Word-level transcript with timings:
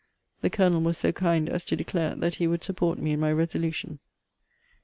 The 0.41 0.49
Colonel 0.49 0.81
was 0.81 0.97
so 0.97 1.11
kind 1.11 1.47
as 1.47 1.63
to 1.65 1.75
declare 1.75 2.15
that 2.15 2.33
he 2.41 2.47
would 2.47 2.63
support 2.63 2.97
me 2.97 3.11
in 3.11 3.19
my 3.19 3.31
resolution. 3.31 3.99